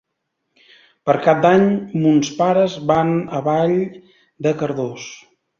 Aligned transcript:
Per 1.09 1.15
Cap 1.27 1.43
d'Any 1.43 1.67
mons 2.05 2.31
pares 2.39 2.79
van 2.93 3.13
a 3.41 3.45
Vall 3.51 3.77
de 4.47 4.59
Cardós. 4.65 5.11